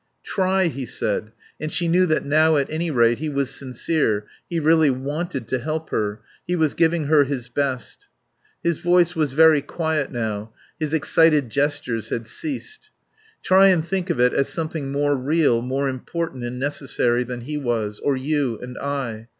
[0.23, 4.59] "Try," he said, and she knew that now at any rate he was sincere; he
[4.59, 8.07] really wanted to help her; he was giving her his best.
[8.63, 12.89] His voice was very quiet now, his excited gestures had ceased.
[13.43, 17.57] "Try and think of it as something more real, more important and necessary than he
[17.57, 19.27] was; or you and I.